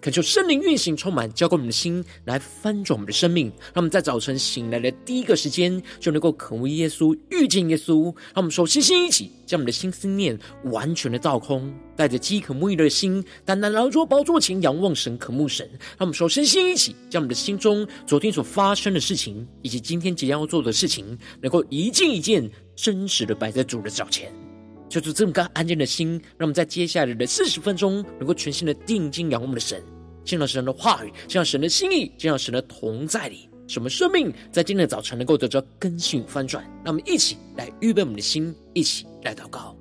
[0.00, 3.48] 恳求圣灵运行，充满浇灌我们的心，来翻转我们的生命。
[3.74, 8.04] 让我们在早晨醒来的第一个时间，就能够渴慕耶稣、遇见耶稣。
[8.04, 15.68] 让我们手心心一起，将我们的心思念完全的倒空，带着饥渴沐浴的心，单单劳作宝座前仰望神、渴慕神。
[15.98, 24.32] 让我们手心心一起，将我们的心中昨天所发生的事情，以及今天即将要做的事情，能够一件一件真实的摆在主的脚前。
[24.88, 29.80] 就是这么个安静的心，让我们在接下来的四十分钟，能够全心的定睛仰望我们的神，
[30.24, 36.64] 见到神的话语，见到神的心意，见到神的同在里，使我们生命在今天的早晨能够得着更新翻转。
[36.84, 39.76] 让我们一起来预备我们的心，一起来祷告。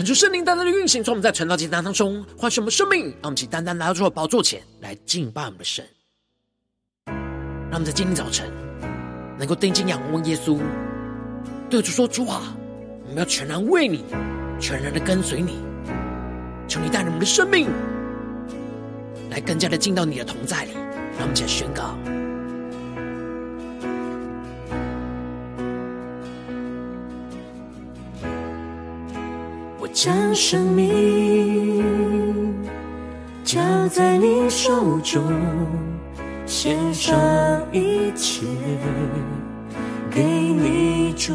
[0.00, 5.86] 恳求圣灵单单的运行，从我们在传道祭坛当中唤醒我们生命，让我们请单单来到主的宝座前来敬拜我们的神。
[7.04, 8.50] 让我们在今天早晨
[9.38, 10.58] 能够定睛仰望耶稣，
[11.68, 12.56] 对主说：“主啊，
[13.02, 14.02] 我们要全然为你，
[14.58, 15.58] 全然的跟随你。
[16.66, 17.68] 求你带领我们的生命
[19.28, 20.70] 来更加的进到你的同在里。”
[21.18, 21.94] 让我们起来宣告。
[30.02, 31.84] 将生命
[33.44, 35.22] 交在你手中，
[36.46, 37.14] 献上
[37.70, 38.46] 一切
[40.10, 41.34] 给你主。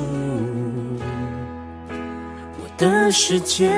[2.57, 3.69] 我的世界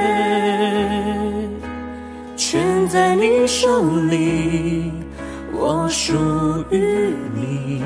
[2.37, 4.93] 全在你手里，
[5.51, 6.13] 我属
[6.71, 7.83] 于你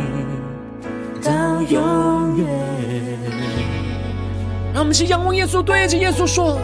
[1.19, 2.47] 到永远。
[4.71, 6.59] 让我们一起仰望耶稣，对着耶稣说。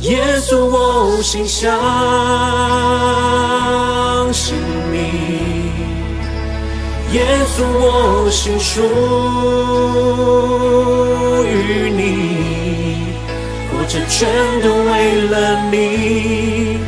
[0.00, 1.68] 耶稣，我心相
[4.32, 4.54] 信
[4.92, 4.96] 你。
[7.12, 7.24] 耶
[7.56, 8.58] 稣，我心。
[8.60, 8.80] 属
[11.44, 11.98] 于你。
[13.70, 14.28] 活着全
[14.62, 15.34] 都为了
[15.70, 16.78] 你，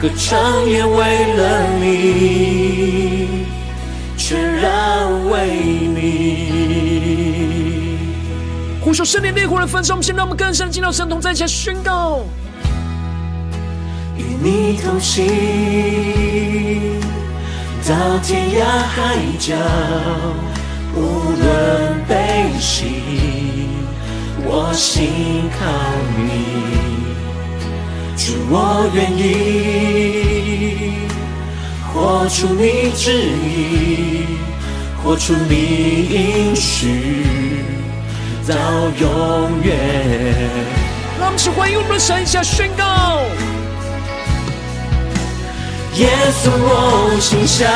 [0.00, 0.96] 歌唱也为
[1.36, 1.42] 了
[1.80, 3.46] 你，
[4.16, 5.32] 全然为
[5.94, 5.98] 你。
[8.80, 12.20] 呼求圣灵烈火的焚烧，我们先让我们更深进到神同在，一起宣告。
[14.40, 15.26] 你同行，
[17.88, 19.56] 到天涯海角，
[20.94, 22.84] 无论悲喜，
[24.44, 25.66] 我心靠
[26.16, 26.22] 你。
[28.16, 29.18] 主，我愿意
[31.92, 33.10] 活出你旨
[33.44, 34.26] 意，
[35.02, 35.54] 活出你
[36.10, 37.64] 应许，
[38.46, 38.54] 到
[39.00, 39.76] 永远。
[41.18, 43.24] 让我们起欢迎我们的神，下宣告。
[45.98, 47.66] 耶稣，我心相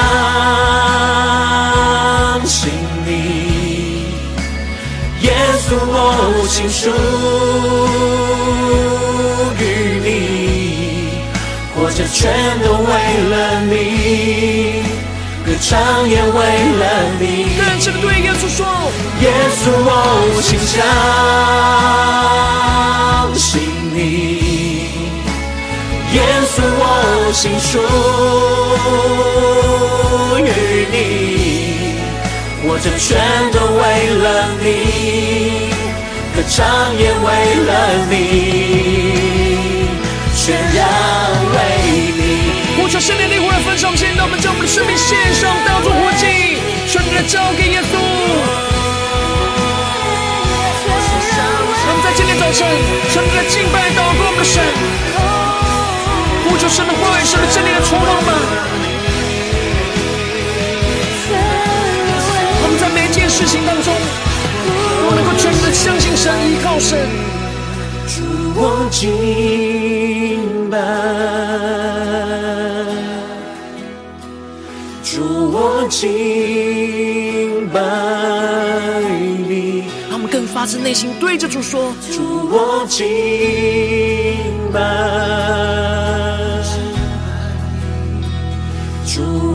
[2.47, 2.71] 信
[3.05, 3.11] 你。
[5.23, 6.89] 耶稣，我心属
[9.59, 9.63] 于
[10.05, 10.07] 你。
[11.75, 12.23] 活着全
[12.63, 12.89] 都为
[13.29, 13.73] 了你，
[15.45, 15.71] 歌唱
[16.09, 16.39] 也为
[16.79, 16.83] 了
[17.19, 17.25] 你。
[17.59, 18.65] 更深的对耶稣说：
[19.21, 19.27] 耶
[19.59, 20.79] 稣，我心相
[23.37, 23.51] 信
[23.93, 24.42] 你。
[26.53, 27.81] 耶稣，我心属
[30.45, 30.49] 于
[30.93, 31.97] 你，
[32.63, 33.17] 活着全
[33.53, 33.81] 都为
[34.21, 34.25] 了
[34.61, 35.73] 你，
[36.37, 36.61] 歌唱
[36.99, 37.27] 也为
[37.65, 37.71] 了
[38.11, 38.13] 你，
[40.37, 40.45] 全
[40.75, 40.85] 然
[41.55, 41.57] 为
[42.19, 42.21] 你。
[42.77, 47.97] 呼求圣灵烈火的焚烧，现在我们将我们的生命献上，当作活祭，全然的交给耶稣。
[51.85, 52.69] 让我们在今天早晨，
[53.11, 54.92] 全然的敬拜祷告我们的神。
[57.81, 58.31] 的。
[62.65, 63.93] 我们在每一件事情当中，
[65.03, 67.09] 都能够全然的相信神，依靠神。
[68.09, 68.23] 主，
[68.55, 70.77] 我敬拜，
[75.03, 76.01] 主，我敬
[77.73, 77.81] 拜
[79.49, 79.85] 你。
[80.11, 83.07] 让我们更更发自内心对着主说：主，我敬
[84.73, 84.81] 拜，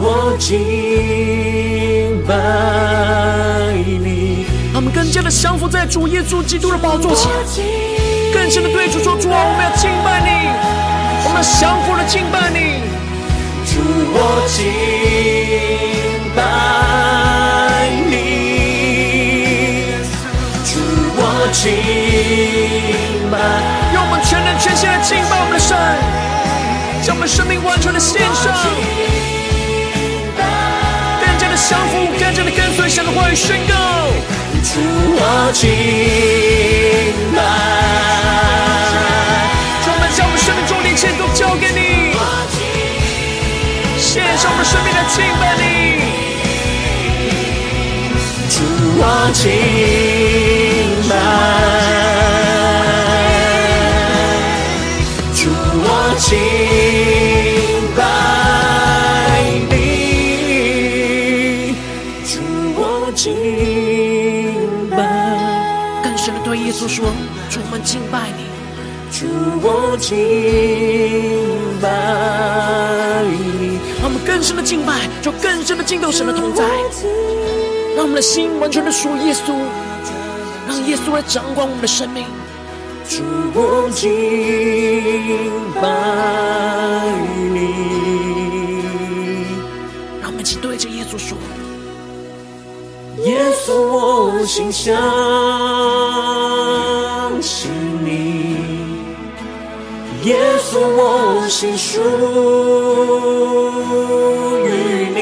[0.01, 2.33] 我敬拜
[4.03, 4.45] 你。
[4.73, 7.31] 他们更加的降服在主耶稣基督的宝座前，
[8.33, 10.29] 更深的对主说：主啊，我们要敬拜你，
[11.25, 12.81] 我们要降服的敬拜你。
[13.65, 13.81] 主，
[14.13, 14.63] 我敬
[16.35, 16.39] 拜
[18.05, 18.15] 你，
[20.63, 20.79] 主，
[21.17, 21.21] 我
[21.51, 21.65] 敬
[23.31, 23.35] 拜。
[23.93, 25.75] 用我们全人全心的敬拜我们的神，
[27.03, 28.53] 将我们生命完全的献上，
[31.69, 33.75] 降服，更加的跟随神的话语宣告。
[34.63, 34.79] 主，
[35.19, 35.67] 我敬
[37.35, 37.37] 拜。
[39.83, 42.15] 主，我们将我们生命中的一切都交给你。
[43.97, 45.61] 献上我们生命的敬拜你，
[48.49, 48.63] 主，
[48.97, 49.43] 我敬
[51.09, 51.13] 拜，
[66.87, 67.05] 说：
[67.49, 68.45] 主，我们敬拜你。
[69.11, 69.25] 主，
[69.61, 70.13] 我敬
[71.81, 71.87] 拜
[73.23, 73.79] 你。
[74.01, 76.63] 让我们更深的敬拜，就更深的敬到神的同在。
[77.95, 79.55] 让我们的心完全的属耶稣，
[80.67, 82.25] 让耶稣来掌管我们的生命。
[83.09, 83.23] 主，
[83.55, 84.05] 我敬
[85.81, 85.81] 拜
[87.53, 87.57] 你。
[90.21, 91.37] 让我们一起对着耶稣说：
[93.25, 94.71] 耶稣，我心
[97.41, 97.67] 是
[98.03, 98.57] 你。
[100.23, 102.01] 耶稣，我心属
[104.65, 104.69] 于
[105.15, 105.17] 你，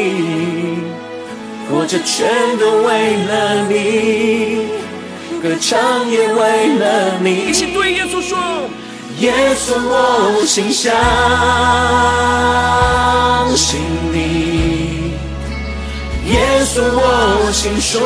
[1.70, 3.74] 活着全都为了你，
[5.44, 7.28] 歌唱也为了你。
[7.50, 8.38] 一起对耶稣说：
[9.20, 10.94] 耶稣，我心相
[13.56, 13.80] 信
[14.12, 14.16] 你。
[16.32, 18.00] 耶稣，我心属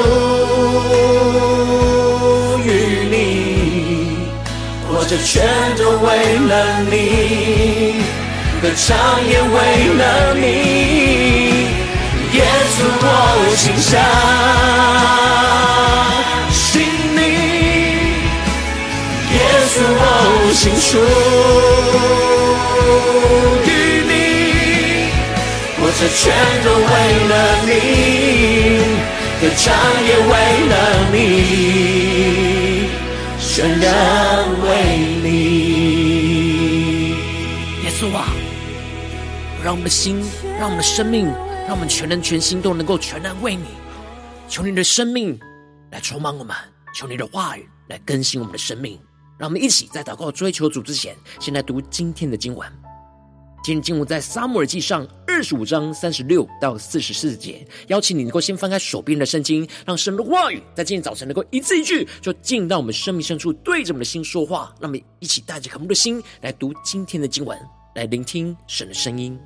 [5.09, 5.41] 活着全
[5.75, 6.07] 都为
[6.37, 6.53] 了
[6.83, 6.93] 你，
[8.61, 8.95] 歌唱
[9.27, 9.57] 也为
[9.97, 10.45] 了你。
[12.37, 12.39] 耶
[12.69, 13.89] 稣，我心相
[16.51, 16.69] 信
[17.15, 17.19] 你。
[19.33, 19.35] 耶
[19.65, 19.99] 稣，我
[20.53, 20.89] 心属
[23.65, 23.67] 于
[24.05, 24.13] 你，
[25.79, 26.21] 我这全
[26.63, 26.93] 都为
[27.31, 27.33] 了
[27.65, 27.67] 你，
[29.41, 29.65] 歌唱
[30.05, 30.31] 也为
[30.69, 30.73] 了
[31.11, 31.17] 你，
[33.59, 37.09] 全然为你。
[37.83, 38.33] 耶稣啊，
[39.61, 40.23] 让我们的心，
[40.57, 41.25] 让我们的生命，
[41.67, 43.65] 让我们全人全心都能够全然为你。
[44.47, 45.37] 求你的生命
[45.91, 46.55] 来充满我们，
[46.95, 48.97] 求你的话语来更新我们的生命。
[49.37, 52.65] 让我们一起在祷告追求主之前，先来读今天的经文。
[53.61, 57.65] 今天经文在撒母耳记上二十五章三十六到四十四节。
[57.87, 64.73] 邀请你能够先翻开手边的圣经，让神的话语在今天早晨能够一字一句，就进到我们生命深处，对着我们的心说话。
[64.79, 67.57] 让我们一起带着渴慕的心来读今天的经文，
[67.95, 69.37] 来聆听神的声音。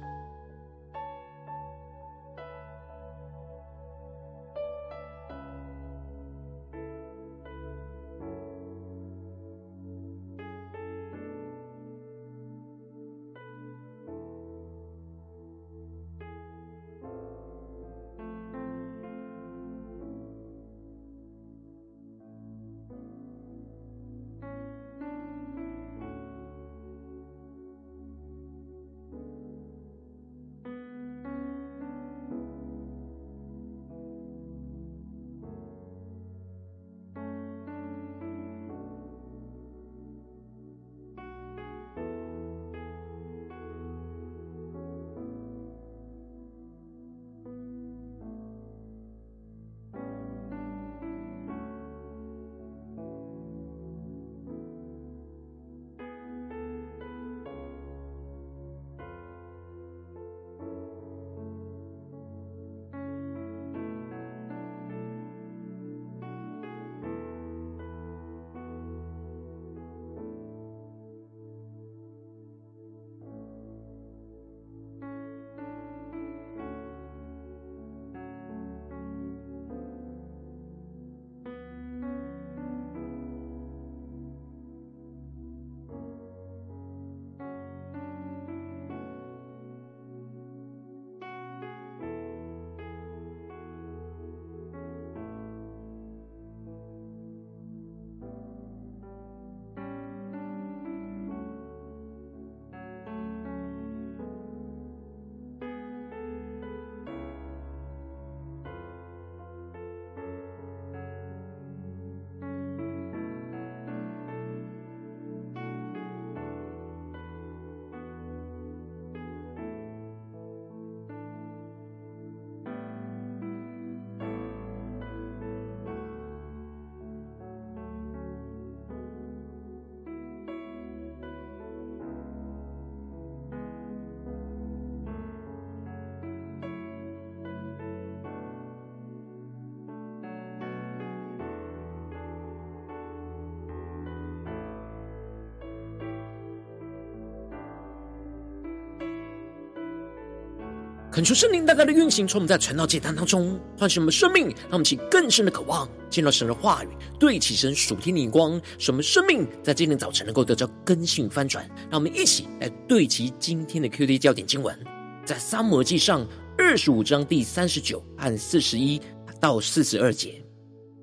[151.14, 156.88] 恳求圣灵大大的运行，从我们在传道简单当中唤醒我们生命，让我们起更深的渴望见到神的话语，
[157.20, 161.70] 对齐神属天的眼光，使我们生命在今天早晨能够得到更新翻转。
[161.92, 164.76] 让我们一起来对齐今天的 QD 焦点经文，
[165.24, 166.28] 在三摩记上
[166.58, 169.00] 二十五章第三十九和四十一
[169.40, 170.44] 到四十二节。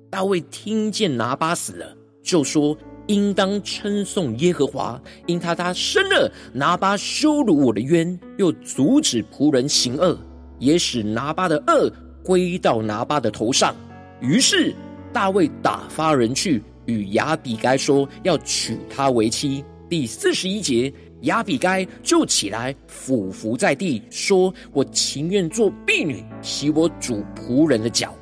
[0.09, 2.77] 大卫听见拿巴死了，就说。
[3.11, 10.17] 应当称颂耶和华，因他他生了拿巴羞辱我的冤，又阻止仆人行恶，
[10.59, 11.91] 也使拿巴的恶
[12.23, 13.75] 归到拿巴的头上。
[14.21, 14.73] 于是
[15.11, 19.61] 大卫打发人去与亚比该说，要娶她为妻。
[19.89, 20.91] 第四十一节，
[21.23, 28.15] 亚比该就起来俯伏在地，说：“我情愿做婢女，洗我主仆人的脚。”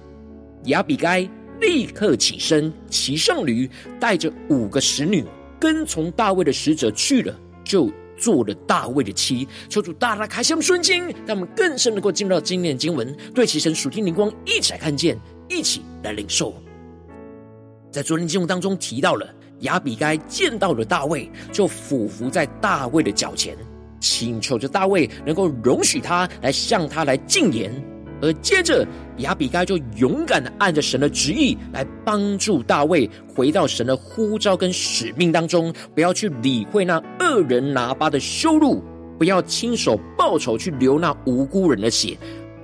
[0.65, 1.29] 亚比该。
[1.59, 5.23] 立刻起身，骑上驴，带着五个使女，
[5.59, 9.47] 跟从大卫的使者去了，就做了大卫的妻。
[9.67, 15.17] 求主大大开箱瞬间，让我们更深能够进入到今天的经文，对齐神属天灵光，一起来看见，
[15.49, 16.53] 一起来领受。
[17.91, 19.27] 在昨天经文当中提到了
[19.61, 23.57] 亚比该见到了大卫，就俯伏在大卫的脚前，
[23.99, 27.71] 请求着大卫能够容许他来向他来进言。
[28.21, 28.85] 而接着，
[29.19, 38.83] 亚比该就勇敢的按着神的旨意来帮助大卫回到神的呼召跟使命当中，不要去理会那恶人拿巴的羞辱，
[39.17, 42.17] 不要亲手报仇去流那无辜人的血。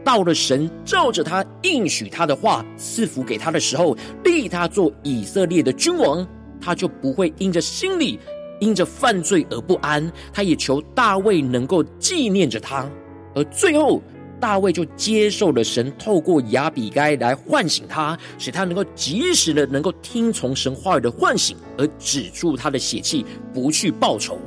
[0.04, 6.28] 到了神照着他应许他的话赐福给他的时候，立他做以色列的君王，
[6.60, 8.20] 他就不会因着心里
[8.60, 10.12] 因着犯罪而不安。
[10.34, 12.86] 他也求大卫能够纪念着他，
[13.34, 14.02] 而最后。
[14.40, 24.38] 大卫就接受了神透过亚比该来唤醒他，使他能够及时的能够听从神话语的唤醒，而止住他的血气，不去报仇。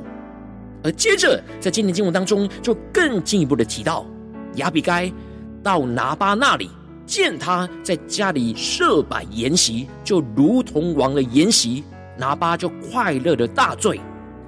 [0.83, 4.05] 而接着在今天经文当中，就更进一步的提到，
[4.55, 5.11] 亚比该
[5.61, 6.69] 到拿巴那里，
[7.05, 11.83] 见他在家里设摆筵席，就如同王的筵席，
[12.17, 13.99] 拿巴就快乐的大醉。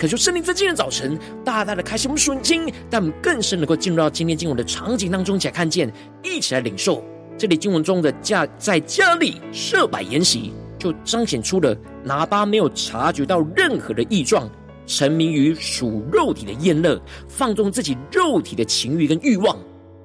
[0.01, 1.15] 恳求圣灵在今天早晨
[1.45, 5.93] 大大的开启我们属灵，但我们更深能够进入到今天经文的场景当中，一起来看见，
[6.23, 7.05] 一起来领受。
[7.37, 14.49] 这里经文中的家在家里设摆筵席，就彰显出了拿巴没有察觉到任何的异状，
[14.87, 19.55] 沉迷于属肉体的宴乐，放纵自己肉体的情欲跟欲望，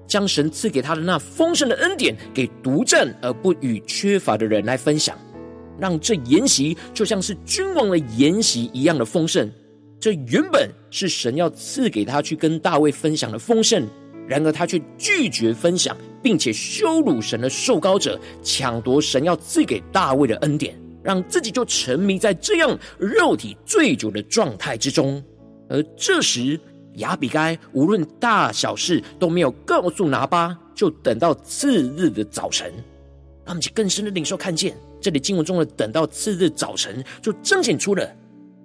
[0.07, 5.17] 将神赐给他的那丰盛的恩典给独占而不与缺乏的人来分享，
[5.79, 9.51] 让这筵席就像是君王的筵席一样的丰盛。
[9.99, 13.87] 这原本是神要赐给他去跟大卫分享的丰盛，
[14.29, 25.23] 然而他却拒绝分享，并且羞辱神的受膏者，抢夺神要赐给大卫的恩典，让自己就沉迷在这样肉体醉酒的状态之中。
[25.69, 26.61] 而这时，
[26.97, 32.73] 亚比该无论大小事都没有告诉拿巴，就等到次日的早晨。
[33.45, 38.09] 他们就更深的领受看见，这里经文中的“等到次日早晨”，就彰显出了。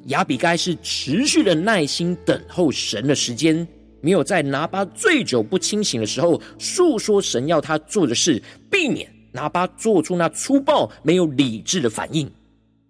[0.05, 3.67] 亚比该是持续的耐心等候神的时间，
[4.01, 12.29] 没有在拿巴醉酒不清醒的时候诉说神要他做的事，避免拿巴做出那粗暴没有理智的反应。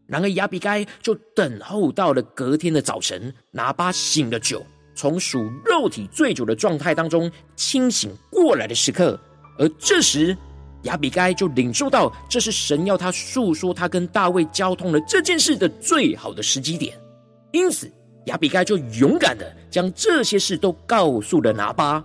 [0.07, 4.65] 然而亚比该就等候到了隔天的早晨，拿巴醒了酒，
[4.95, 9.19] 从属肉体醉酒的状态当中清醒过来的时刻，
[9.57, 10.35] 而这时
[10.83, 16.97] 亚比该就领受到这是神要他诉说他跟大卫交通的这件事的最好的时机点。
[17.51, 17.91] 因此，
[18.25, 22.03] 亚比该就勇敢的将这些事都告诉了拿巴。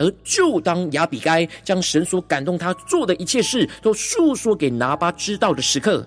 [0.00, 6.06] 而就当亚比该将神所感动他做的一切事都诉说给拿巴知道的时刻，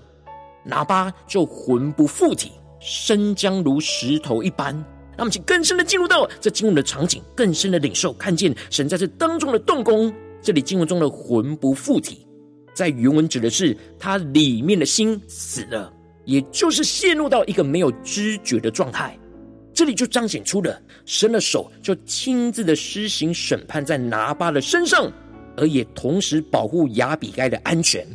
[0.64, 4.74] 拿巴就魂不附体，生姜如石头一般。
[5.18, 10.12] 那么请更深的进入到这经文的场景，更深的领受，看见神在这当中的动工。
[10.42, 12.26] 这里经文中的魂不附体，
[12.74, 15.92] 在原文指的是他里面的心死了。
[16.32, 19.20] 也就是陷入到一个没有知觉的状态，
[19.74, 25.12] 这里就彰显出了神的手就亲自的施行审判在拿巴的身上，
[25.58, 28.08] 而也同时保护亚比该的安全，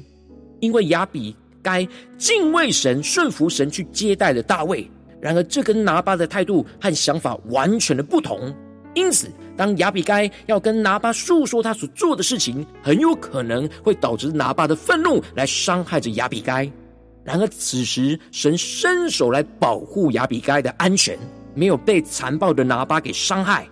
[0.61, 4.89] 因为亚比该敬畏神、顺服神去接待了大卫。
[5.21, 8.55] 然而，这跟拿巴的态度和想法完全的不同，
[8.95, 16.71] 因此，当亚比该要跟拿巴诉说他所做的事情，很有可能会导致拿巴的愤怒来伤害着亚比该。
[17.27, 21.19] 然而，此时神伸手来保护亚比该的安全，
[21.55, 23.69] 没有被残暴的拿巴给伤害，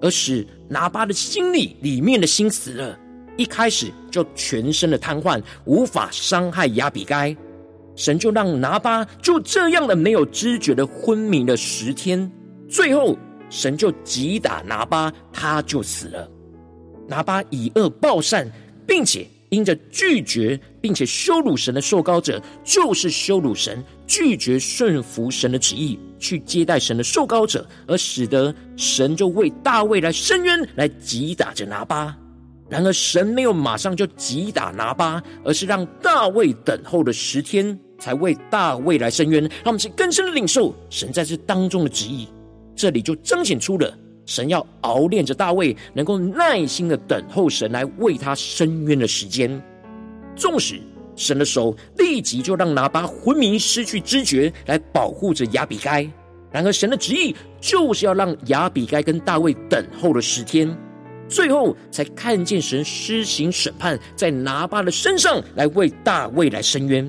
[0.00, 2.96] 而使拿巴的心里里面的心死了。
[3.36, 7.36] 一开始就全身的瘫痪，无法伤害亚比该。
[7.96, 12.30] 神就让拿巴就这样的没有知觉的昏迷了十天，
[12.68, 13.18] 最后
[13.50, 16.30] 神就击打拿巴，他就死了。
[17.08, 18.50] 拿巴以恶报善，
[18.86, 32.16] 并且因着拒绝并且羞辱神的受膏者，就是羞辱神，拒绝顺服神的旨意，去接待神的受膏者，而使得神就为大卫来伸冤，来击打着拿巴。
[32.68, 39.40] 然而，神没有马上就击打拿巴，而是让大卫等候了十天，才为大卫来伸冤。
[39.42, 42.26] 让我们去更深的领受神在这当中的旨意。
[42.74, 43.96] 这里就彰显出了
[44.26, 49.62] 神要熬炼着大卫，能够耐心的等候神来为他伸冤的时间。
[50.34, 50.78] 纵使
[51.14, 56.06] 神的手立即就让拿巴昏迷失去知觉，来保护着亚比该。
[56.50, 60.76] 然而，神的旨意就是要让亚比该跟大卫等候了十天。
[61.28, 67.04] 最后才看见神施行审判，在拿巴的身上来为大卫来伸冤。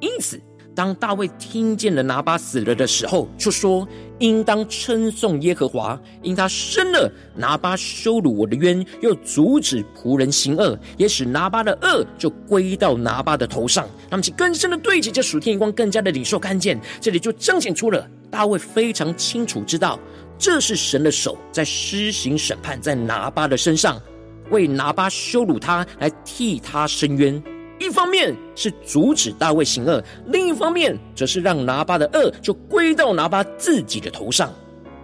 [0.00, 0.40] 因此，
[0.74, 3.86] 当大卫听见了拿巴死了的时候，就说
[4.18, 19.98] ：“应当称颂耶和华，因他伸了拿巴羞辱我的冤，又阻止仆人行恶，也使拿巴的恶就归到拿巴的头上。”那么，其更深的对齐，这属天眼光更加的领受看见，这里就彰显出了大卫非常清楚知道。
[20.36, 24.02] 这是神的手在施行审判，在拿巴的身上，
[24.50, 27.40] 为拿巴羞辱他，来替他伸冤。
[27.78, 34.52] 一方面是阻止大卫行恶，另一方面则是让拿巴的恶就归到拿巴自己的头上。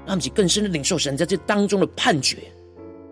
[0.06, 2.38] 让其更深的领受神在这当中的判决。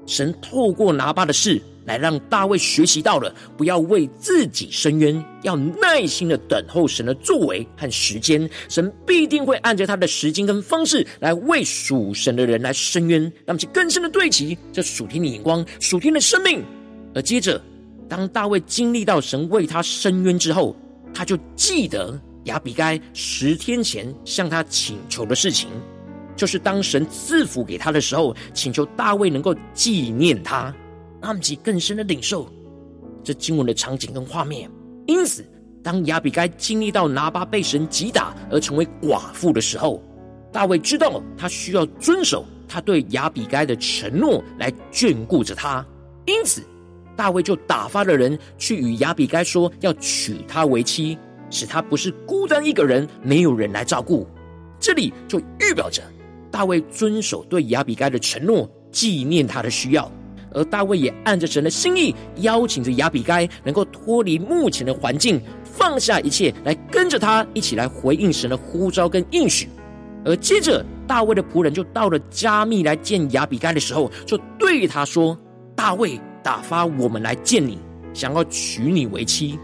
[0.06, 1.62] 神透过拿巴的事。
[1.84, 8.46] 来让大卫学习到了，不要为自己伸冤，要耐心的等候神的作为和时间。
[8.68, 16.62] 神必定会按着他的时间跟方式来为属神的人来伸冤，让其更深的对齐这属天的眼光、属天的生命。
[17.14, 17.58] 而接着，
[18.08, 20.74] 当大卫经历到神为他伸冤之后，
[21.12, 25.68] 他就记得亚比该十天前向他请求的事情，
[26.34, 30.74] 就是当神赐福给他的时候，请求大卫能够纪念他。
[31.20, 32.48] 让我们更深的领受
[33.24, 34.70] 这经文的场景跟画面。
[35.06, 35.44] 因此，
[35.82, 40.02] 当亚比该经历到拿巴被神击打而成为寡妇的时候，
[40.52, 45.84] 大卫知道他需要遵守他对亚比该的承诺来眷顾着他。
[46.24, 46.62] 因此，
[47.18, 51.18] 大卫就打发了人去与亚比该说要娶她为妻，
[51.50, 54.24] 使她不是孤单一个人，没有人来照顾。
[54.78, 56.00] 这里就预表着
[56.48, 60.08] 大卫遵守对亚比该的承诺，纪念他的需要。
[60.54, 69.68] 而大卫也按着神的心意，邀请着亚比该能够脱离目前的环境，放下一切，来跟着他一起来回应神的呼召跟应许。
[70.24, 75.36] 而接着，大卫的仆人就到了加密来见亚比该的时候，就对他说
[75.74, 77.78] ：“大卫打发我们来见你，
[78.14, 79.58] 想要娶你为妻。”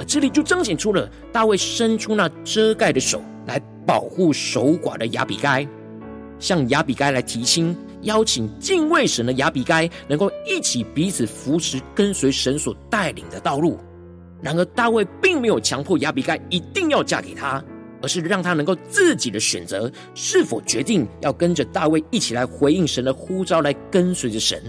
[0.00, 5.64] 而这里就彰显出了大卫伸出那遮盖的手来保护守寡的亚比该，
[6.40, 7.76] 向亚比该来提亲。
[8.02, 13.78] 邀请敬畏神的亚比该能够一起彼此扶持，跟随神所带领的道路。
[14.42, 17.64] 然而，大卫并没有强迫亚比该一定要嫁给他，
[18.02, 24.60] 而是让他能够自己的选择是否决定要跟着大卫一起来回应神的呼召，来跟随着神。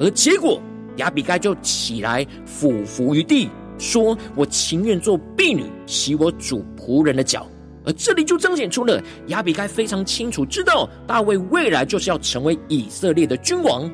[0.00, 0.60] 而结果，
[0.96, 7.46] 亚比该就起来俯伏于地，说：“我情愿做婢女，洗我主仆人的脚。”
[7.84, 13.88] 而这里就彰显出了亚比该非常清楚知道大卫未来就是要成为以色列的君王，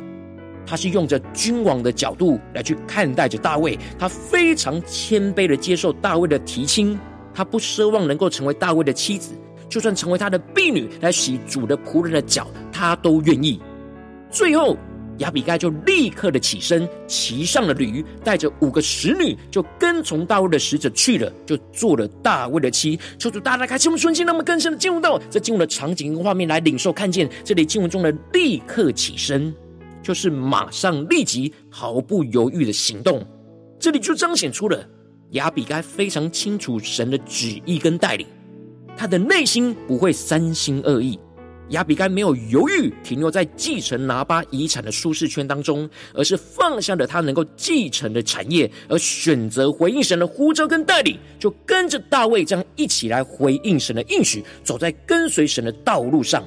[0.65, 6.99] 他是用着君王的角度来去看待着大卫，他非常谦卑的接受大卫的提亲，
[7.35, 9.35] 他不奢望能够成为大卫的妻子，
[9.69, 13.61] 就算成为他的婢女来洗主的仆人的脚，他都愿意。
[14.31, 14.77] 最后。
[15.18, 22.98] 亚比该就立刻的起身，骑上了驴，带着五个使女，就跟从大卫的使者去了，就做了大卫的妻。
[23.18, 27.29] 求主大大开启我们顺心，那么更深的进入到这进入的场景跟画面来领受看见。
[27.44, 29.55] 这里经文中的立刻起身，
[30.03, 33.25] 就是马上立即毫不犹豫的行动。
[33.79, 34.85] 这里就彰显出了
[35.33, 38.27] 亚比该非常清楚神的旨意跟带领，
[38.96, 41.18] 他的内心不会三心二意。
[41.73, 56.45] 亚比该没有犹豫，停留在继承拿巴遗产的舒适圈当中，而是放下了他能够继承的产业，而选择回应神的呼召跟带领，就跟着大卫这样一起来回应神的应许，走在跟随神的道路上。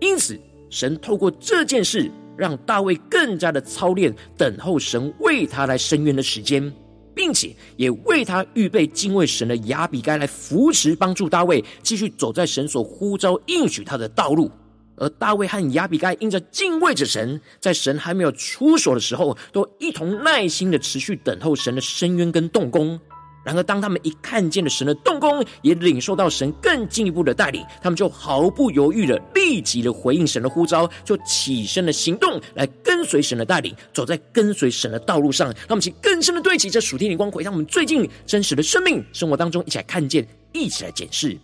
[0.00, 0.38] 因此，
[0.70, 6.72] 神透过这件事，让大卫更加的操练等候神为他来伸冤的时间。
[7.14, 14.50] 并且也为他预备敬畏神的雅比该来扶持帮助大卫继续走在神所呼召应许他的道路，
[14.96, 22.98] 而大卫和雅比该因着敬畏着神，在神还没有出手的时候，都一同耐心的持续等候神的深渊跟动工。
[23.44, 35.48] 然而，当他们一看见了神的动工，也领受到神更进一步的带领，他们就毫不犹豫的立即的回应神的呼召，就起身的行动来跟随神的带领，走在跟随神的道路上。
[35.48, 41.36] 让我们请更深的对齐这属天的光，回到我们最近真实的生命生活当中，一起来看见，一起来检视。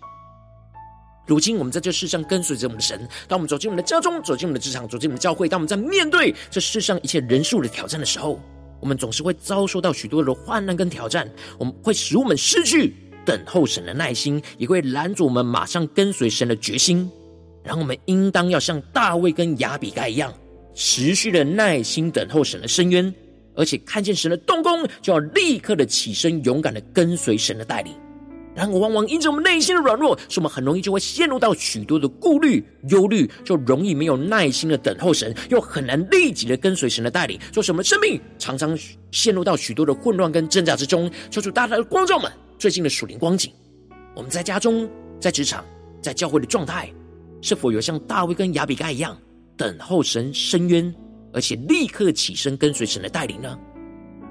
[1.27, 8.41] 如今，我们在这世上跟随着我们的神，当我们走进我们的家中，走进我们的职场，走进我们的教会，当我们在面对这世上一切人数的挑战的时候。
[8.81, 17.11] 我们总是会遭受到许多的患难跟挑战，我们会使我们失去等候神的耐心，也会拦阻我们马上跟随神的决心。
[17.65, 20.33] 然后我们应当要像大卫跟亚比该一样，
[20.75, 23.13] 持续的耐心等候神的深渊，
[23.55, 27.93] 而且看见神的动工，就要立刻的起身，勇敢的跟随神的带领。
[28.59, 38.77] 然而，往往因着我们内心的软弱，使我们很容易就会陷入到许多的顾虑、忧虑，就容易没有耐心的等候神，又很难立即的跟随神的带领，做什么生命常常
[39.13, 41.09] 陷入到许多的混乱跟挣扎之中。
[41.31, 43.53] 求主大大的光照们最近的属灵光景，
[44.17, 44.91] 我们在家中、
[45.21, 45.65] 在职场、
[46.03, 46.93] 在教会的状态，
[47.41, 49.17] 是否有像大卫跟亚比该一样
[49.57, 50.93] 等候神伸冤，
[51.33, 53.57] 而且立刻起身跟随神的带领呢？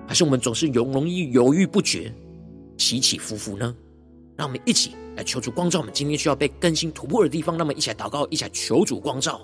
[0.05, 2.13] 还是我们总是容容易犹豫不决、
[2.77, 3.73] 起起伏伏呢？
[4.38, 7.58] 让我们一起来求主光照我们今天需要被更新突破的地方。
[7.58, 9.41] 让我们一起来祷告，一起来求主光照。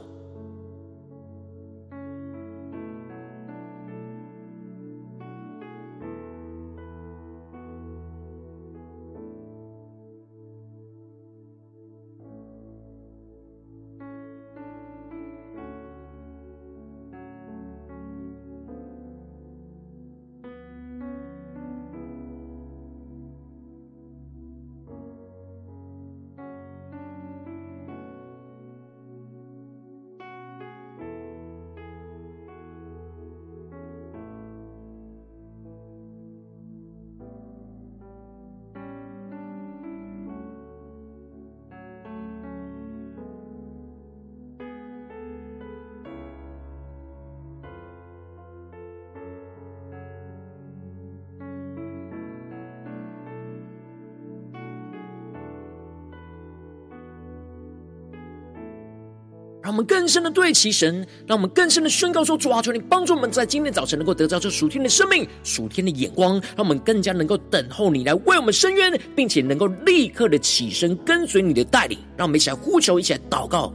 [59.74, 71.98] 我们更深的对齐神，让我们更深的宣告说：主啊，求你帮助我们在今天早晨能够得到这属天的生命、属天的眼光，让我们更加能够等候你来为我们伸冤，并且能够立刻的起身跟随你的带领。
[72.16, 73.74] 让我们一起来呼求，一起来祷告。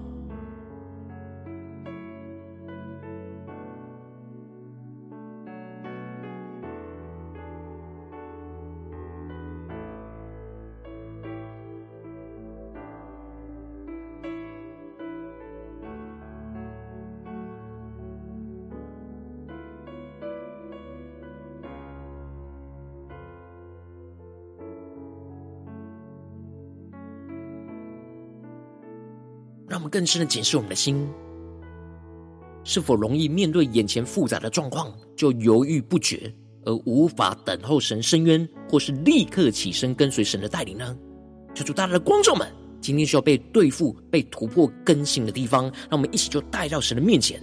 [29.79, 31.09] 让我们更深的检视我们的心，
[32.65, 40.99] 是否容易面对眼前复杂的状况就犹豫不决，而无法等候神伸冤，或是立刻起身跟随神的带领呢？
[41.55, 42.49] 求主大大的观众们，
[42.81, 47.41] 今天需要被对付、被突破、更新的地方，让我们一起就带到神的面前。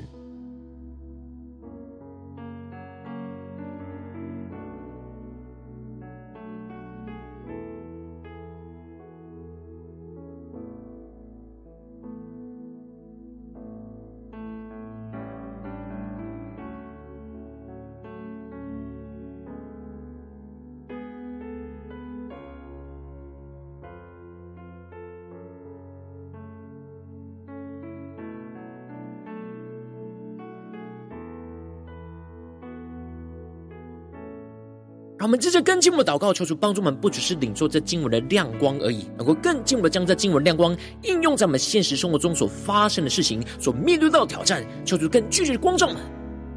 [35.36, 44.66] 们接着更进一步祷告，求主帮助我们，不只是领受这经文的亮光而已，能够更进一步的将这经文亮光应用在我们现实生活中所发生的事情、所面对到的挑战。
[44.86, 45.98] 求主更具体的光照们。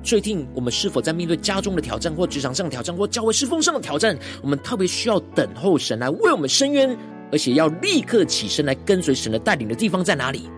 [0.05, 4.17] 最近我们是否在面对家中的挑战，或职场上挑战，或教会侍奉上的挑战？
[4.43, 6.97] 我们特别需要等候神来为我们伸冤，
[7.33, 10.49] 而且要立刻起身来跟随神的带领的地方在哪里？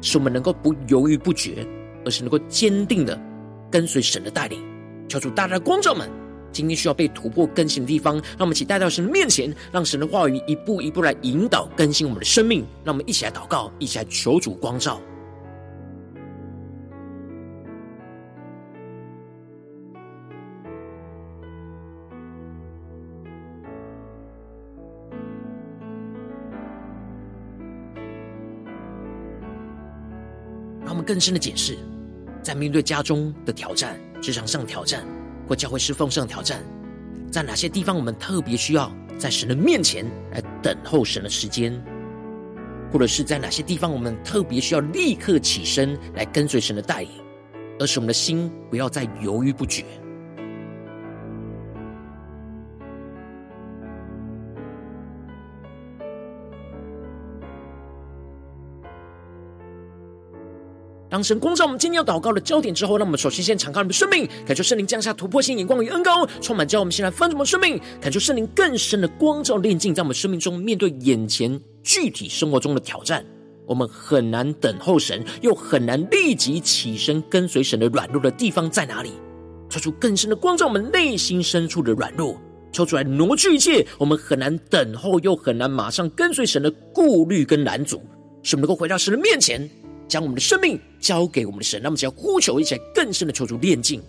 [0.00, 1.66] 使我们能够不犹豫不决，
[2.06, 3.20] 而是能够坚定的
[3.70, 4.58] 跟随神的带领。
[5.06, 6.08] 求主大大光照们。
[6.52, 12.64] 今天需要被突破更新的地方，让我们一起带到神的面前，让神的话语一步一步来引导更新我们的生命。
[12.84, 15.00] 让我们一起来祷告，一起来求主光照。
[30.80, 31.76] 让我们更深的解释，
[32.42, 35.06] 在面对家中的挑战、职场上的挑战。
[35.48, 36.62] 或教会是奉上的挑战，
[37.32, 41.72] 在哪些地方我们特别需要在神的面前来等候神的时间，
[42.92, 47.10] 或者是在哪些地方我们特别需要立刻起身来跟随神的带领，
[47.78, 49.84] 而使我们的心不要再犹豫不决。
[61.10, 73.24] 当神光照我们今天要祷告的焦点之后，让我们首先先敞开我们的生命，感受圣灵降下突破性眼光与恩膏，充满教我们先来翻转我们生命，感受圣灵更深的光照炼净，在我们生命中面对眼前具体生活中的挑战，
[73.66, 79.12] 我们很难等候神，又很难立即起身跟随神的软弱的地方在哪里？
[79.70, 82.38] 抽出更深的光照我们内心深处的软弱，
[82.70, 88.02] 抽出来挪去一切我们很难等候又很难马上跟随神的顾虑跟拦阻，
[88.42, 89.70] 使我们能够回到神的面前。
[90.08, 94.02] 将我们的生命交给我们的神，那么只要呼求一起来更深的求主炼净。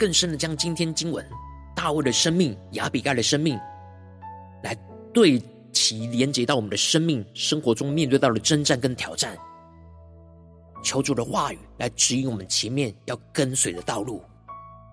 [0.00, 1.22] 更深的将今天经文
[1.76, 3.60] 大卫的生命、亚比盖的生命，
[4.62, 4.74] 来
[5.12, 5.38] 对
[5.72, 9.36] 其连接到我们的生命生活中面对到的征战跟挑战，
[10.82, 14.24] 求主的话语来指引我们前面要跟随的道路，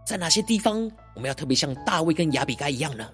[0.06, 3.10] 在哪些地方我们要特别像大卫跟亚比盖一样呢？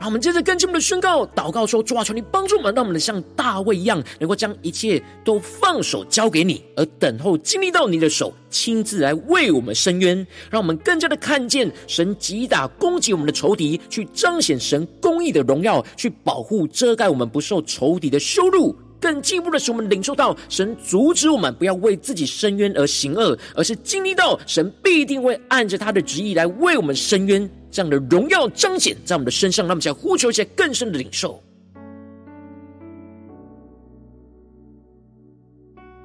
[0.00, 10.26] 让我们接着跟进我们的宣告、祷告说：主啊，求你帮助我们，让我们像大卫一样，能够将一切都放手交给你，而等候经历到你的手亲自来为我们伸冤。
[10.50, 18.74] 让我们更加的看见神击打攻击我们的仇敌，去彰显神公义的荣耀，去保护遮盖我们不受仇敌的羞辱。
[18.98, 27.50] 更进一步的是，我们领受到神阻止我们不要为自己伸冤而行恶，而是经历到神必定会按着他的旨意来为我们伸冤。
[27.70, 31.40] 这样的荣耀彰显在我们的身上，让我们想呼求一些更深的领受，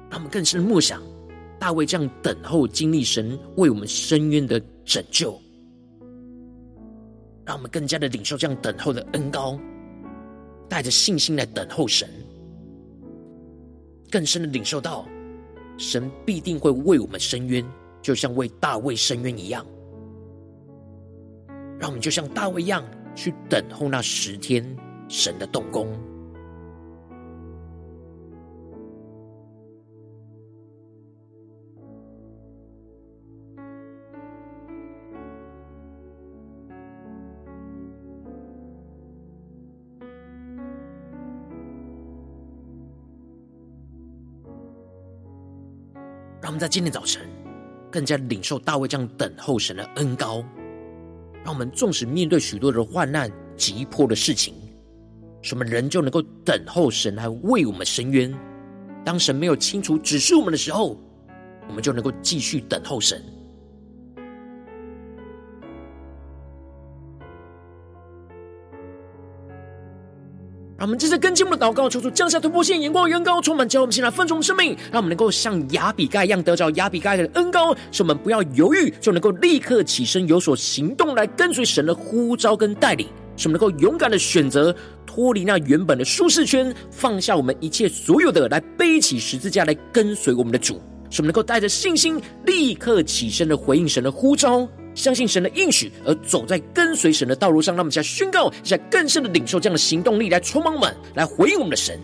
[0.08, 1.02] 让我们更深的默想
[1.58, 5.40] 大卫这样等候经历神为我们伸冤的拯救，
[7.44, 9.58] 让我们更加的领受这样等候的恩膏，
[10.68, 12.08] 带着信心来等候神，
[14.08, 15.04] 更深的领受到
[15.78, 17.66] 神必定会为我们伸冤，
[18.00, 19.66] 就像为大卫伸冤一样。
[21.78, 22.84] 让我们就像大卫一样，
[23.14, 24.64] 去等候那十天
[25.08, 25.88] 神的动工。
[46.40, 47.28] 让我们在今天早晨
[47.90, 50.44] 更加领受大卫这样等候神的恩膏。
[51.46, 54.52] 让我们纵使面对许多的患难、急迫的事情，
[55.42, 58.36] 什么人就能够等候神来为我们伸冤。
[59.04, 61.00] 当神没有清楚指示我们的时候，
[61.68, 63.22] 我们就能够继续等候神。
[70.78, 83.06] 让我们接着跟进我们的祷告，求主降下突破性眼光、恩膏，充满教我们先来分盛生命，让我们能够像亚比盖一样得着亚比盖的恩膏，使我们不要犹豫，就能够立刻起身有所行动，来跟随神的呼召跟带领，
[83.38, 84.74] 使我们能够勇敢的选择
[85.06, 90.74] 脱离那原本的舒适圈，放下我们一切所有的，来背起十字架来跟随我们的主，
[91.08, 94.68] 使我们能够带着信心立刻起身的回应神的呼召。
[94.96, 97.76] 相信神的应许，而走在跟随神的道路上。
[97.76, 102.00] 让我们在宣告，现在更深的领受这样的行动力，来充满我们，来回应我们的神。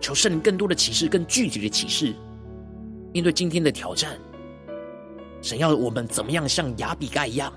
[0.00, 2.12] 求圣灵更多的启示，更具体的启示。
[3.12, 4.18] 面对今天的挑战，
[5.40, 7.52] 神要我们怎么样像亚比该一样，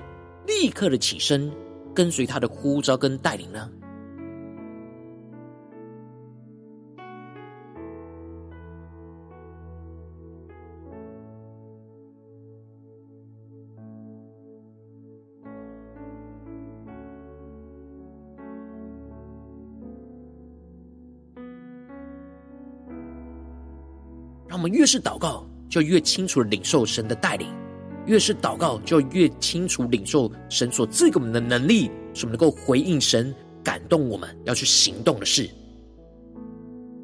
[0.45, 1.51] 立刻的起身，
[1.95, 3.69] 跟随他的呼召跟带领呢？
[24.63, 27.49] 我们越是祷告，就越清楚领受神的带领；
[28.05, 35.49] 越是祷告，就越清楚领受神所赐给我们的能力，使我们能够回应神感动我们要去行动的事。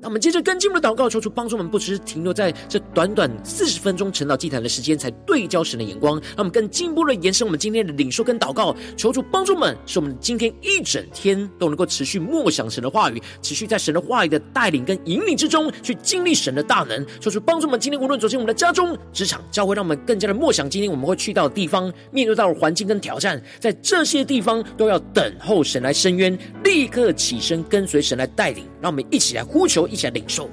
[0.02, 6.16] 那我们接着跟进我们的祷告，求主帮助我们，不只是停留在这短短四十分钟晨祷祭坛的时间，才对焦神的眼光。
[6.20, 17.06] 让我们更进一步的延伸我们今天的领受跟祷告，求主帮助我们，使我们今天一整天都能够持续默想神的话语，持续在神的话语的带领跟引领之中，去经历神的大能。
[17.20, 28.64] 求主帮助我们，今天无论走进我们的家中、职场、教会，让我们更加的默想今天我们会去到的地方，面对到的环境跟挑战，在这些地方都要等候神来伸冤，立刻起身跟随神来带领。
[28.82, 30.50] 让我们一起来呼求，一起来领受。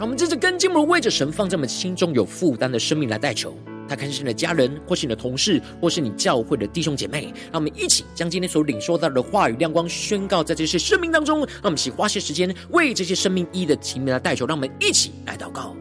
[0.00, 3.52] 我们这次跟进，我们为着神放在我们心中有负担的生命来代求。
[3.88, 7.32] 他看是你的家人，或是你的同事，或是你教会的弟兄姐妹。
[7.50, 11.38] 让我们一起将今天所领受到的话语亮光宣告在这些生命当中。
[11.38, 14.46] 让我们一起花些时间为这些生命一一的提名来代求。
[14.46, 15.74] 让我们一起来祷告。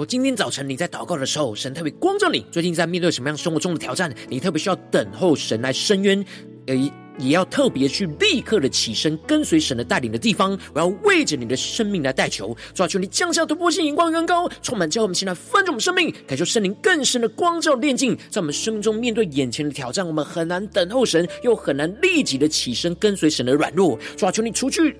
[0.00, 6.24] 果今天早晨你在祷告的时候，神特别光照你，最近在面对什么样生活中的挑战，你特别需要等候神来伸冤，
[6.68, 6.74] 呃，
[7.18, 24.96] 也要特别去立刻的起身跟随神的带领的地方，我要为着你的生命来代求，主啊，求你降下突破性眼光，远高，充满教，我们现在翻转我们生命，感受圣灵更深的光照炼净，在我们生命中面对眼前的挑战，我们很难等候神，又很难立即的起身跟随神的软弱，主啊，求你除去。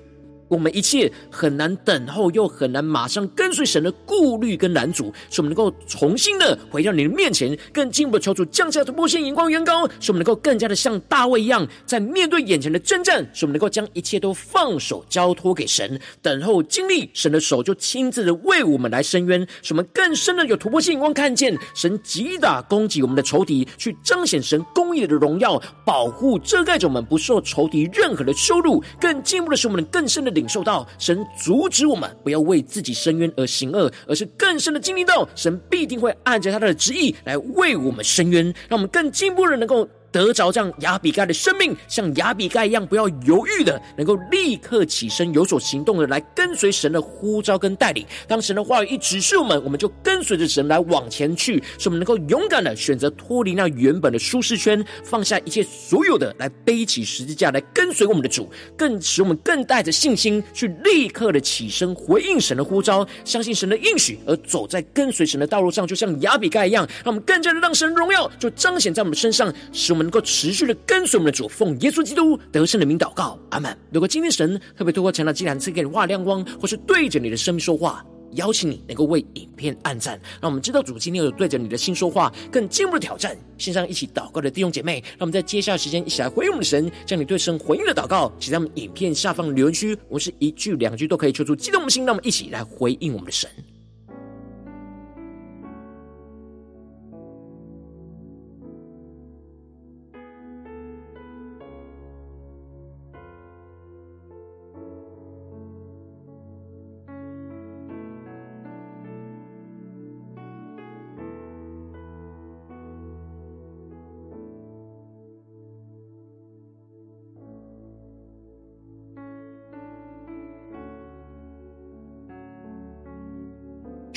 [0.51, 24.61] 我们一切很难等候，又很难马上跟随神的顾虑跟拦阻，使我们能够重新的回到你的面前，更进一步的求主降下突破性眼光，远高，使我们能够更加的像大卫一样，在面对眼前的征战，使我们能够将一切都放手交托给神，等候经历神的手就亲自的为我们来伸冤，使我们更深的有突破性眼光，看见神击打攻击我们的仇敌，去彰显神
[24.91, 39.87] 公义的荣耀，保护遮盖着我们不受仇敌任何的羞辱，更进一步的是我们更深的领受到神阻止我们不要为自己伸冤而行恶，而是更深的经历到神必定会按着他的旨意来为我们伸冤，让我们更进一步的能够。
[40.11, 48.05] 得着这样亚比该的生命，像亚比该一样，不要犹豫的，能够立刻起身，有所行动的来跟随神的呼召跟带领。
[48.27, 70.00] 当神的话语一指示我们，我们就跟随着神来往前去，使我们能够勇敢的选择脱离那原本的舒适圈，放下一切所有的，来背起十字架来跟随我们的主，更使我们更带着信心去立刻的起身回应神的呼召，相信神的应许，而走在跟随神的道路上，就像亚比该一样，让我们更加的让神荣耀就彰显在我们身上，使我们。
[70.01, 73.77] 能够持续的跟随我们的主，奉耶稣基督得胜的名祷告，阿门。
[73.91, 83.37] 如果今天神特别透过晨祷祭坛赐给你画亮光，或是对着你的生命说话，邀请你能够为影片按赞，让我们知道主今天有对着你的心说话，更进一步的挑战。
[83.57, 93.49] 线上一起祷告的弟兄姐妹，让我们在接下来时间一起来回应我们的神，将你对神回应的祷告写在我们影片下方的留言区，我们是一句两句都可以求出激动的心，让我们一起来回应我们的神。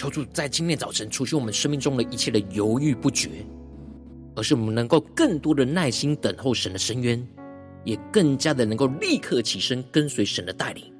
[0.04, 3.42] 求主在今天早晨除去我们生命中的一切的犹豫不决，
[4.36, 7.26] 而是我们能够更多的耐心等候神的深渊，
[7.84, 10.92] 也更加的能够立刻起身跟随神的带领，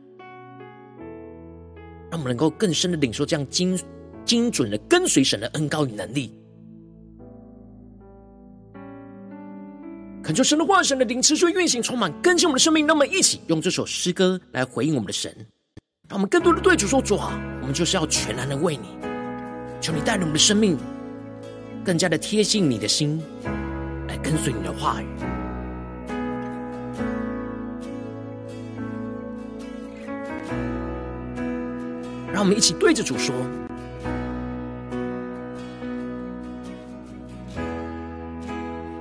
[2.11, 3.79] 让我们能够更深的领受这样精
[4.25, 6.33] 精准的跟随神的恩膏与能力。
[10.23, 12.87] 恳求神的话，神的灵持续运行，充满更新我们的生命。
[12.87, 15.31] 让我们一起用这首诗歌来回应我们的神。
[16.09, 18.99] 让我们更多的对主说：“主啊，我们就是要全然的为你，
[19.81, 20.77] 求你带领我们的生命
[21.83, 23.23] 更加的贴近你的心，
[24.07, 25.07] 来跟随你的话语。
[32.31, 33.35] 让我们一起对着主说：“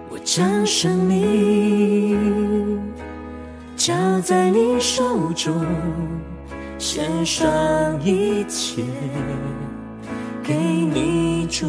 [0.09, 2.81] 我将生命
[3.75, 5.65] 交在你手中，
[6.83, 7.41] 献上
[8.03, 8.83] 一切
[10.43, 11.65] 给你主。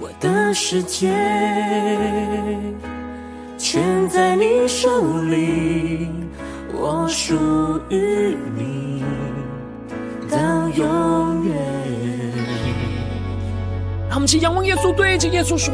[0.00, 1.14] 我的世界
[3.56, 4.88] 全在你手
[5.22, 6.08] 里，
[6.74, 9.04] 我属于你。”
[10.28, 10.36] 到
[10.70, 11.56] 永远。
[14.08, 15.72] 让我们去仰望耶稣，对着耶稣说：“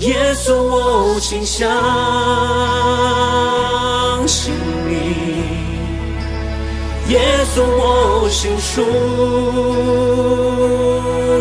[0.00, 1.42] 耶稣，我倾
[4.26, 4.52] 信
[4.86, 4.90] 你。
[7.08, 7.20] 耶
[7.54, 8.82] 稣，我心属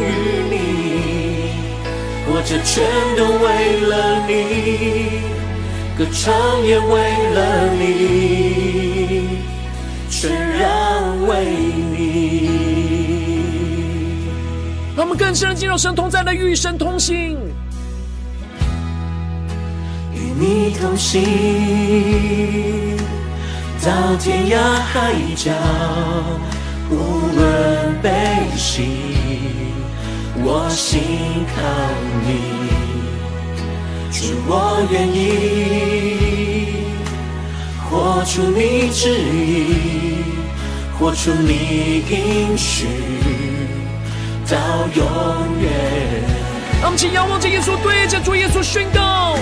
[0.02, 0.04] 于
[0.52, 0.54] 你，
[2.26, 2.74] 活着全
[3.18, 3.46] 都为
[3.88, 3.94] 了
[4.28, 4.32] 你，
[5.98, 6.94] 歌唱也为
[7.34, 7.38] 了
[7.80, 7.84] 你，
[10.10, 10.64] 全然。”
[11.26, 11.32] 为
[11.98, 12.04] 你，
[14.96, 17.36] 让我们更深的进入神同在的与神同行，
[20.38, 21.22] 你同行
[23.84, 25.52] 到天涯海角，
[26.90, 26.94] 无
[27.36, 28.10] 论悲
[28.58, 28.90] 喜，
[30.44, 31.00] 我心
[31.56, 31.62] 靠
[32.26, 32.28] 你，
[34.12, 35.18] 主我愿意
[37.90, 40.26] 活出你旨意。
[40.98, 42.88] 活出你应许
[44.50, 44.58] 到
[44.96, 45.06] 永
[45.62, 45.70] 远。
[46.82, 49.36] 让我们请仰望着耶稣，对着主耶稣宣告：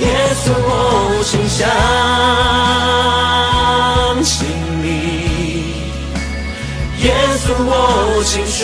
[0.00, 0.06] 耶
[0.42, 0.72] 稣，我
[1.24, 1.60] 倾向
[4.24, 4.48] 信
[4.82, 4.86] 你；
[7.04, 7.06] 耶
[7.42, 7.70] 稣，我
[8.24, 8.58] 心属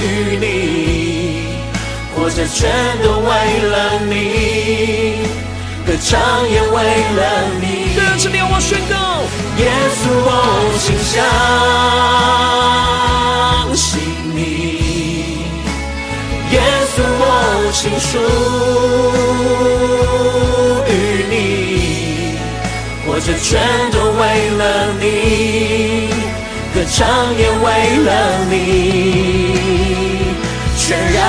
[0.00, 0.02] 于
[0.38, 0.44] 你，
[2.14, 2.60] 活着全
[3.02, 3.28] 都为
[3.68, 3.74] 了
[4.08, 4.12] 你。
[5.84, 6.10] 歌唱
[6.48, 6.74] 也为
[7.16, 7.20] 了
[7.60, 7.64] 你，
[7.96, 8.94] 跟着你我宣告，
[9.58, 9.60] 耶
[9.98, 10.30] 稣我
[10.78, 11.20] 心相
[13.76, 14.01] 信
[17.72, 18.18] 心属
[20.86, 22.36] 于你，
[23.06, 23.60] 活着全
[23.90, 26.10] 都为了你，
[26.74, 28.54] 歌唱也为了你，
[30.76, 31.24] 全然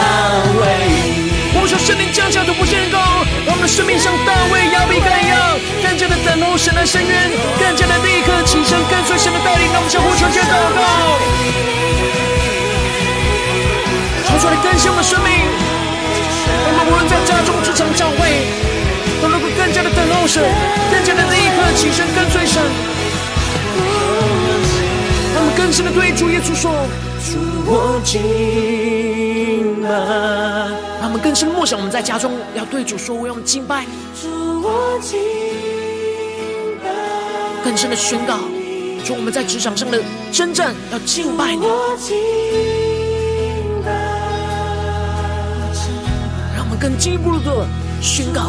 [0.59, 1.31] 为你。
[1.55, 2.99] 我说圣灵降下，就不宣告。
[3.45, 9.71] 让我们的生命像大卫、亚比该一样，更加的等候神的深渊，更加的立刻起身跟随神的带领。
[9.71, 10.83] 让我们相互传接祷告，
[14.27, 15.82] 求主来更新我们的生命。
[16.63, 18.47] 让我们无论在家中、职场、教会，
[19.21, 20.41] 都能够更加的等候神，
[20.91, 22.63] 更加的立刻起身跟随神。
[25.35, 26.71] 让我们更深的对主耶稣说：
[27.19, 27.35] 主
[27.67, 29.89] 我敬拜。
[31.01, 33.91] 让我们更深默想，我们在家中要对主说：“我要敬拜你。”
[37.61, 38.37] 更深的宣告，
[39.03, 40.01] 说我们在职场上的
[40.31, 41.65] 征战要敬拜你。
[46.83, 47.65] 更进一步的
[48.01, 48.41] 宣告，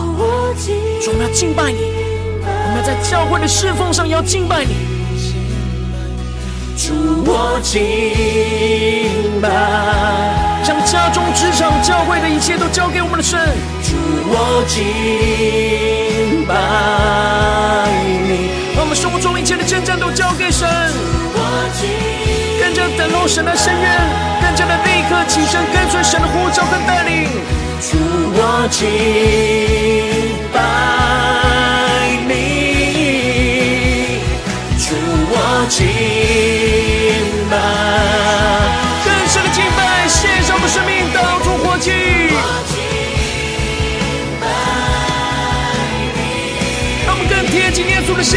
[1.01, 1.79] 说我们要敬拜你。
[2.43, 4.75] 我们要在教会的侍奉上也要敬拜你。
[6.77, 6.93] 主
[7.25, 9.49] 我敬拜。
[10.65, 13.39] 将家中、职场、教会的一切都交给我们的神。
[13.85, 13.95] 主
[14.27, 17.87] 我敬拜
[18.27, 20.69] 你，把我们生活中一切的征战都交给神。
[22.59, 24.01] 更加等候神的深渊，
[24.43, 24.84] 更加的立
[25.15, 27.29] 刻起身跟随神的呼召跟带领。
[27.81, 27.97] 主
[28.35, 28.81] 我敬
[30.53, 30.59] 拜
[32.27, 32.33] 你，
[34.77, 34.87] 主
[35.31, 35.35] 我
[35.71, 35.79] 敬
[37.49, 37.55] 拜。
[39.05, 41.91] 更深的敬拜，献上我们生命当作火祭，
[42.71, 42.77] 敬
[44.41, 44.43] 拜
[46.17, 46.19] 你
[47.07, 48.35] 让我们更贴近耶稣的心。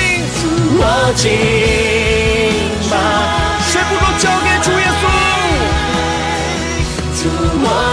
[0.79, 0.81] 我
[1.15, 1.25] 敬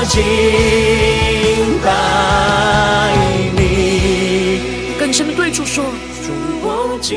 [0.07, 0.23] 敬
[1.83, 1.89] 拜
[3.57, 4.61] 你，
[4.99, 5.85] 更深的对主说：
[6.25, 6.33] 主
[6.63, 7.17] 我敬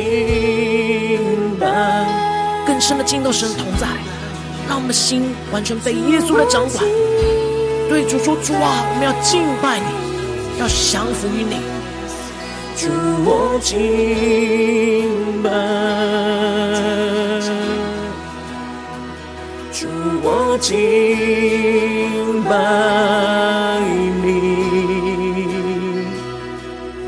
[1.59, 3.87] 拜，更深的进到神同在。
[4.67, 6.83] 让我们的心完全被耶稣的掌管，
[7.87, 9.85] 对主说：“主啊，我们要敬拜你，
[10.59, 11.61] 要降服于你。”
[12.75, 12.89] 主
[13.25, 13.73] 我敬
[15.41, 15.49] 拜，
[19.79, 19.85] 主
[20.23, 20.73] 我敬
[22.45, 22.49] 拜
[24.23, 24.25] 你。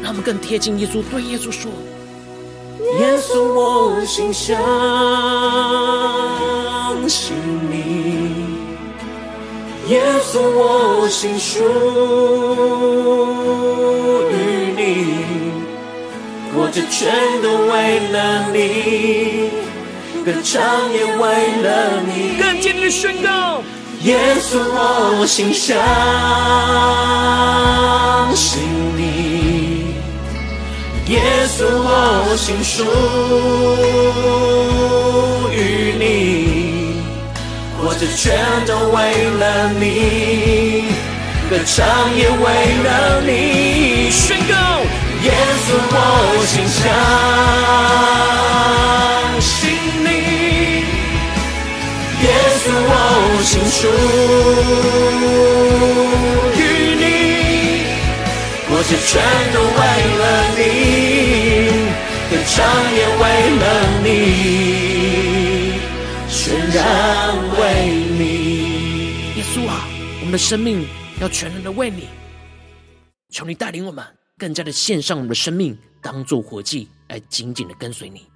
[0.04, 1.72] 让我们更贴近耶稣，对耶稣说
[3.00, 4.56] ：“耶稣，我心相
[7.10, 7.36] 信
[7.72, 7.74] 你；
[9.88, 11.64] 耶稣，我心属
[14.30, 14.34] 于
[14.78, 14.80] 你。
[16.54, 17.02] 活着全
[17.42, 18.16] 都为了
[18.54, 18.58] 你，
[20.24, 21.22] 歌唱也为
[21.62, 22.38] 了你。
[22.40, 23.64] 更坚定的宣告：
[24.04, 24.60] 耶稣，
[25.20, 25.78] 我心相
[28.36, 28.62] 信
[28.98, 29.96] 你。
[31.08, 32.84] 耶稣，我心属
[35.52, 35.58] 于
[35.98, 37.02] 你，
[37.78, 38.98] 活着全都为
[39.40, 39.84] 了你，
[41.50, 41.76] 歌唱
[42.16, 42.44] 也为
[42.84, 44.12] 了你。
[44.12, 44.54] 宣告：
[45.24, 45.28] 耶
[45.66, 46.80] 稣，我心相
[53.80, 53.88] 属
[56.60, 56.60] 于
[57.00, 57.02] 你，
[58.68, 59.10] 活着全
[59.54, 59.80] 都为
[60.20, 60.22] 了
[60.58, 60.60] 你。
[62.30, 62.56] 歌唱
[62.94, 63.24] 也为
[63.56, 63.64] 了
[64.04, 64.08] 你，
[66.30, 66.38] 全
[66.72, 66.78] 然
[67.58, 67.60] 为
[68.18, 68.22] 你。
[69.38, 69.88] 耶稣啊，
[70.20, 70.86] 我们的生命
[71.22, 72.10] 要全然的为你，
[73.30, 74.06] 求你带领我们
[74.38, 78.28] 更加的献上我们的生命，当作活祭来紧紧的跟随你。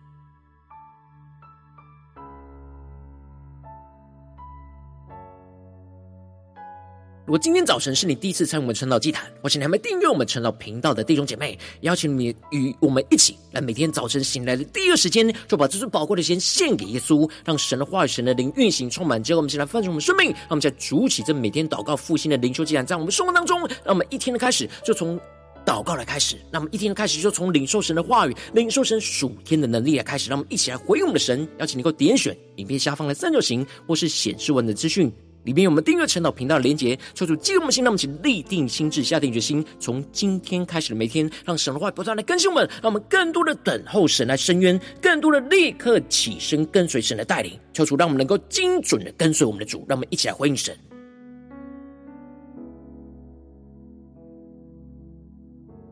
[7.25, 19.23] 如果今天早晨是你第一次参与我们晨祷祭坛，或是你还没订阅我们晨祷频道的弟兄姐妹，邀请你与我们一起来，每天早晨醒来的第一个时间，就把这最宝贵的时间献给耶稣，让神的话语、神的灵运行充满。
[19.23, 25.17] 之后，我们先来翻盛我们生命，让我们在主起这每天祷告复兴的灵修祭坛，在我们生活当中，让我们一天的开始就从
[25.65, 31.47] 祷告来开始，那我们一天的开始就从领受神的话语、领受神属天的能力来开始，让我们一起来回应我们的神。
[31.59, 35.09] 邀请你能够点选影片下方的三角形，或是显示文的资讯。
[35.43, 47.59] 里面有我们订阅陈祷频道的连结，求主激动的心，那么请立定心智，下定决心，从今天开始的每天，让神的话不断的更新我们，让我们更多的等候神来伸冤，更多的立刻起身跟随神的带领。
[47.73, 50.75] 求主让我们能够精准的跟随我们的主，让我们一起来回应神。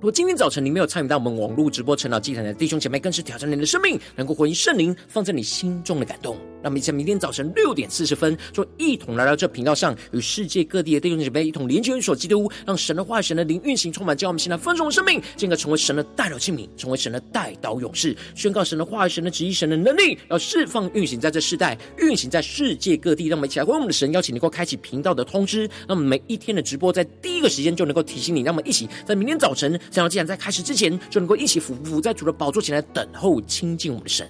[0.01, 6.35] 如果今天早晨你没有参与到我们网络直播晨祷祭坛的弟兄姐妹，更是挑战你的生命，能够回应圣灵放在你心中的感动。
[6.63, 23.27] 让我们在明天早晨六点四十分，就一同来到这频道上，与世界各地的弟兄姐妹一同连接、运所基督，让神的话语、神的灵运行充满，叫我们现在丰盛的生命，进而成为神的代祷器皿，成为神的代祷勇士，宣告神的话语、神的旨意、神的能力，要释放运行在这世代，运行在世界各地。
[23.27, 28.41] 让我们一起来为我们的神邀请，能够开启频道的通知，让我们每一天的直播在第一个时间就能够提醒你。
[28.41, 29.79] 让我们一起在明天早晨。
[29.91, 34.27] 想要既然在开始之前，就能够一起俯伏在主的宝座前来等候亲近我们的神。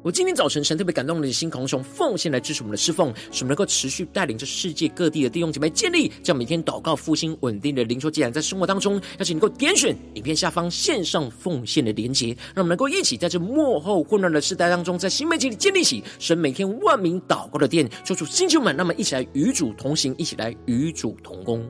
[0.00, 21.68] 我今天早晨，神特别感动你的心，渴望从奉献来支持我们的侍奉，使我们能够持续带领着世界各地的弟兄姐妹建立这样每天祷告复兴稳定的灵修既然，在生活当中，邀请能够点选影片下方线上奉献的连结，让我们能够一起在这幕后混乱的时代当中，在新媒体里建立起神每天万名祷告的殿，说出星球们，那么一起来与主同行，一起来与主同工。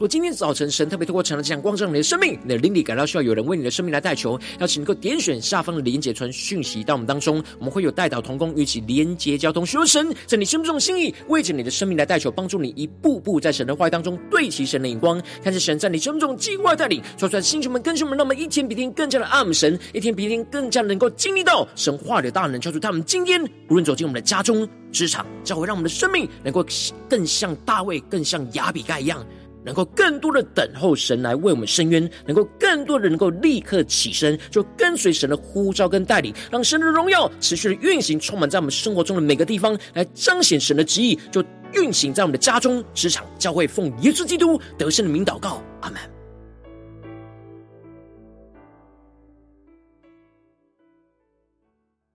[0.00, 26.64] 如果今天早晨神特别透过晨祷这样光照你的生命，你的灵里感到需要有人为你的生命来代求，邀请能够点选下方的连结传讯息到我们当中，我们会有代祷同工与其连结交通，求神在你生命中的心意，为着你的生命来代求，帮助你一步步在神的话语当中对齐神的眼光，看见神在你生命中计划带领，说出来星球们、跟兄们，让我们一天比一天更加的爱神，一天比一天更加能够经历到神话的大能，敲出他们今天无论走进我们的家中、职场，教会让我们的生命能够
[27.06, 29.22] 更像大卫，更像亚比盖一样。
[29.64, 41.44] 能够更多的等候神来为我们伸冤，能够更多的能够立刻起身，就跟随神的呼召跟带领，让神的荣耀持续的运行，充满在我们生活中的每个地方，来彰显神的旨意，就
[41.74, 46.19] 运行在我们的家中、职场、教会，奉耶稣基督得胜的名祷告，阿门。